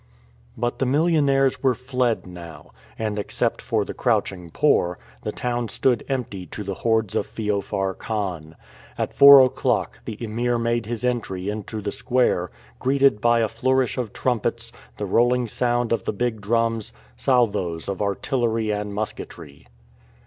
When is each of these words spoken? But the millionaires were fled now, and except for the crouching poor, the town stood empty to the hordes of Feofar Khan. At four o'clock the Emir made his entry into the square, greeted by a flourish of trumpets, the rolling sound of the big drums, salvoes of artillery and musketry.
But 0.57 0.79
the 0.79 0.87
millionaires 0.87 1.61
were 1.61 1.75
fled 1.75 2.25
now, 2.25 2.71
and 2.97 3.19
except 3.19 3.61
for 3.61 3.85
the 3.85 3.93
crouching 3.93 4.49
poor, 4.49 4.97
the 5.21 5.31
town 5.31 5.67
stood 5.67 6.03
empty 6.09 6.47
to 6.47 6.63
the 6.63 6.73
hordes 6.73 7.13
of 7.13 7.27
Feofar 7.27 7.93
Khan. 7.99 8.55
At 8.97 9.13
four 9.13 9.41
o'clock 9.41 9.99
the 10.05 10.17
Emir 10.19 10.57
made 10.57 10.87
his 10.87 11.05
entry 11.05 11.49
into 11.49 11.81
the 11.81 11.91
square, 11.91 12.49
greeted 12.79 13.21
by 13.21 13.41
a 13.41 13.47
flourish 13.47 13.95
of 13.99 14.11
trumpets, 14.11 14.71
the 14.97 15.05
rolling 15.05 15.47
sound 15.47 15.91
of 15.93 16.05
the 16.05 16.13
big 16.13 16.41
drums, 16.41 16.93
salvoes 17.15 17.87
of 17.87 18.01
artillery 18.01 18.71
and 18.71 18.95
musketry. 18.95 19.67